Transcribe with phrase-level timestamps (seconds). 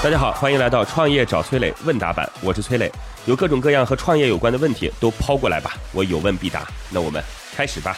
[0.00, 2.88] 大家好，欢迎来到创业找崔磊问答版，我是崔磊，
[3.26, 6.64] 有各种各样和创业有关的问题都抛过来吧，我有问必答。
[6.92, 7.20] 那我们
[7.52, 7.96] 开始吧。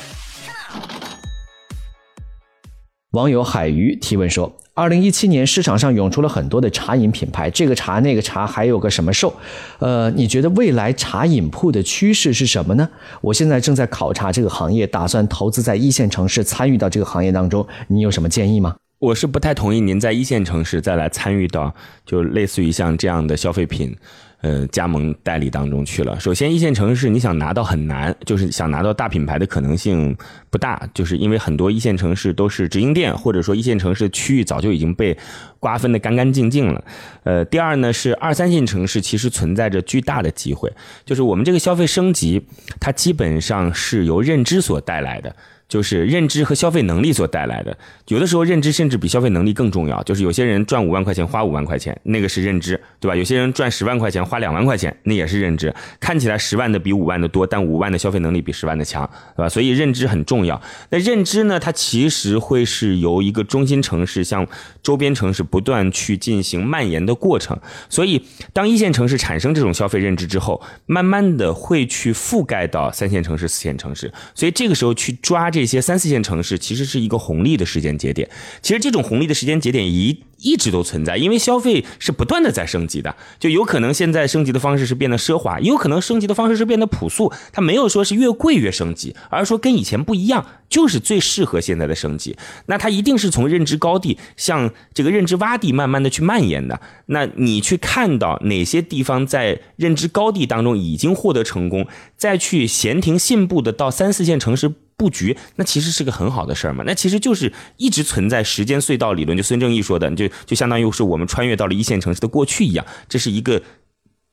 [3.11, 9.35] 网友海鱼提问说：“二零一七年市场上涌出了很多的茶饮品牌，这个茶那个茶，还有个什么寿？
[9.81, 12.89] 呃，你觉得未来茶饮铺的趋势是什么呢？
[13.21, 21.75] 我现在正在考察这个行业，打算投资在一线城市，参与到这个行业当中，你有什么建议吗？”我是不太同意您在一线城市再来参与到
[22.05, 23.97] 就类似于像这样的消费品，
[24.43, 26.21] 呃，加盟代理当中去了。
[26.21, 30.15] 首先，一线城市你想拿到很难，就是想拿到大品牌的可能性
[30.51, 35.17] 不大，就是因为很多一线城市都是直营店，或者说一线城市的区域早就已经被
[35.59, 36.85] 瓜分的干干净净了。
[37.25, 40.71] 呃，第二呢是二三线城市其实存在着巨大的机会，
[41.07, 42.47] 就是我们这个消费升级，
[42.79, 45.35] 它基本上是由认知所带来的。
[45.71, 47.75] 就是认知和消费能力所带来的，
[48.09, 50.03] 有的时候认知甚至比消费能力更重要。
[50.03, 53.15] 就是有些人赚五万块钱花五万块钱，那个是认知，对吧？
[53.15, 55.73] 有些人赚十万块钱花两万块钱，那也是认知。
[56.01, 59.49] 看起来十万的比五万的多，但五万的消费能力比十万的强，对吧？
[59.49, 60.61] 所以认知很重要。
[60.91, 61.61] 那认知呢？
[61.61, 64.45] 它其实会是由一个中心城市向
[64.83, 67.57] 周边城市不断去进行蔓延的过程。
[67.89, 68.21] 所以
[68.53, 74.13] 当一线城市产生这种消费认知之后，慢慢的会去覆盖到三线城市、四线城市。
[74.35, 75.60] 所以这个时候去抓这。
[75.61, 78.31] 这些三四线城市其实是一个红利的时间节点，
[78.63, 92.35] 其实这种红利的时间节点一一直都存在，因为消费是不断的在升级的，就有可能现在升级的方式是变得奢华，也有可能升级的方式是变得朴素，它没有说是越贵越升级，而是说跟以前不一样，就是最适合现在的升级。
[92.65, 96.81] 那它一定是从认知高地向这个认知洼地慢慢的去蔓延的。
[97.07, 101.87] 那你去看到哪些地方在认知高地当中已经获得成功，
[102.17, 104.73] 再去闲庭信步的到三四线城市。
[105.01, 113.63] 布局那其实是个很好的事儿嘛，那其实就是一直存在时间隧道理论，就孙正义说的，就就相当于是我们穿越到了一线城市的过去一样，这是一个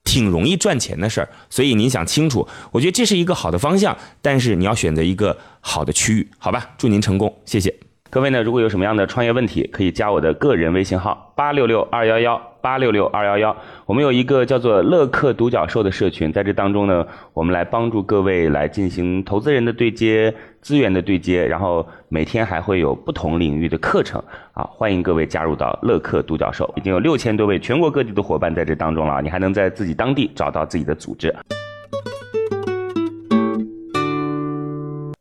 [0.03, 1.29] 挺容易赚钱的事儿。
[1.49, 6.71] 所以您想清楚，我觉得这是一个好的方向，但是你要选择一个好的区域，好吧？
[6.77, 7.73] 祝您成功，谢谢。
[8.09, 13.55] 各位呢，如果有什么样的创业问题，可以加我的个人微信号八六六二幺幺八六六二幺幺。
[13.85, 26.69] 我们有一个叫做乐客独角兽的社群，在这当中呢，我们来帮助各位来进行投资人的对接、资源的对接，然后每天还会有不同领域的课程啊，欢迎各位加入到乐客独角兽。
[26.75, 31.33] 已经有六千多位全国各地的伙伴在这当中了，你还能在自己当地找到自己的组织。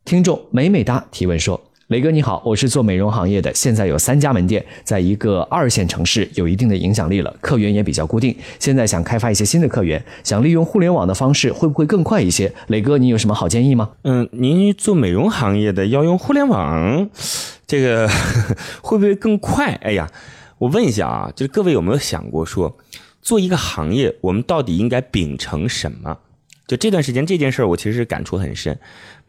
[0.03, 1.66] 听众美美哒提问说。
[1.87, 8.35] 雷哥你好，我是做美容行业的，现在有三家门店，在一个二线城市有一定的影响力了，客源也比较固定。
[8.59, 12.51] 现在想开发一些新的客源，想利用互联网的方式，会不会更快一些？
[12.67, 13.91] 雷哥，你有什么好建议吗？
[14.03, 17.09] 嗯，您做美容行业的要用互联网，
[17.65, 18.09] 这个
[18.83, 19.71] 会不会更快？
[19.81, 20.11] 哎呀，
[20.57, 22.77] 我问一下啊，就是各位有没有想过说，
[23.21, 26.17] 做一个行业，我们到底应该秉承什么？
[26.67, 28.77] 就这段时间这件事儿，我其实感触很深。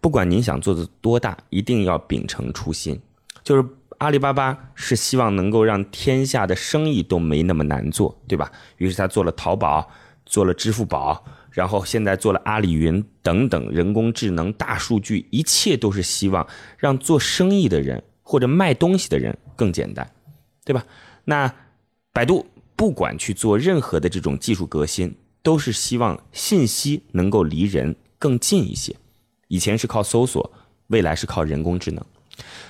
[0.01, 3.01] 不管您想做的多大，一定要秉承初心。
[3.45, 3.65] 就是
[3.99, 8.51] 阿里巴巴是希望能够让天下的生意都没那么难做，对吧？
[8.77, 9.89] 于是他做了淘宝，
[10.27, 20.09] 做了支付宝，然后现在做了阿里云等等，人工智能、大数据，一切都是希望让做生意的人或者卖东西的人更简单，
[20.65, 20.85] 对吧？
[21.25, 21.53] 那
[22.13, 25.17] 百度不管去做任何的这种技术革新，
[25.49, 28.95] 都是希望信息能够离人更近一些。
[29.47, 30.53] 以前是靠搜索，
[30.89, 32.05] 未来是靠人工智能。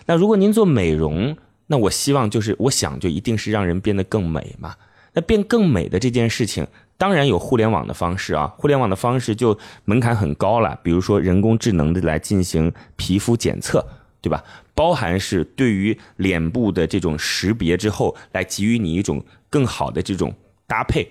[0.06, 1.36] 那如果您做美容，
[1.66, 4.76] 那我希望就是我想就一定是让人变得更美嘛。
[5.12, 6.64] 那变更美的这件事情，
[6.96, 8.54] 当然有互联网的方式啊。
[8.56, 13.84] 互联网的方式就门槛很高了，比如说人工智能的来进行皮肤检测，
[14.20, 14.44] 对吧？
[14.72, 20.32] 包含是对于脸部的这种识别之后，来给予你一种更好的这种
[20.68, 21.10] 搭配。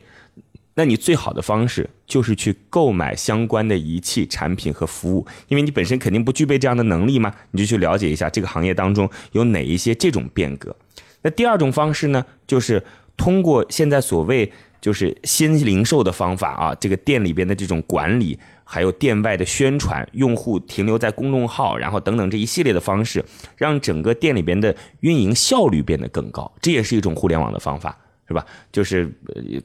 [0.78, 10.76] 那你最好的方式就是去购买相关的仪器、产品和服务，因为你本身肯定不具备这样的能力嘛，你就去了解一下这个行业当中有哪一些这种变革。
[11.24, 12.84] 那第二种方式呢，就是
[13.18, 23.26] 通过现在所谓就是新零售的方法啊，这个店里边的这种管理，还有店外的宣传，用户停留在公众号，然后等等这一系列的方式，
[23.56, 27.98] 让整个店里边的运营效率变得更高，这也是一种互联网的方法。
[28.28, 28.46] 是吧？
[28.72, 29.10] 就是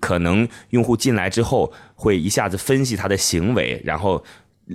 [0.01, 4.23] 可能用户进来之后会一下子分析他的行为，然后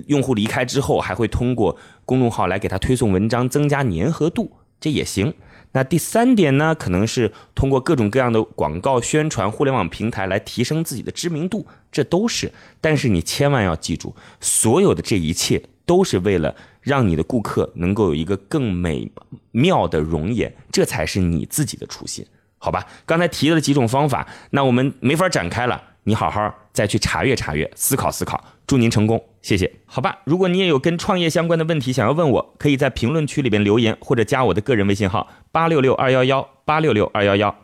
[0.06, 5.32] 用户离开之后还会通过公众号来给他推送文章，增加粘合度，这也行。
[5.72, 12.50] 那第三点呢，可能是通过各种各样的广告宣传、互联网平台来提升自己的知名度，这都是。
[12.80, 19.10] 但是你千万要记住，所有的这一切都是为了让你的顾客能够有一个更美
[19.50, 22.24] 妙的容颜，这才是你自己的初心。
[22.58, 22.86] 好吧？
[23.06, 28.42] 刚才提了几种方法，那我们没法展开了，你好好再去查阅查阅，思考思考。
[28.66, 29.72] 祝您成功，谢谢。
[29.86, 37.54] 好吧，如果你也有跟创业相关的问题想要问我，可以在评论区里边留言，或者加我的个人微信号八六六二幺幺八六六二幺幺。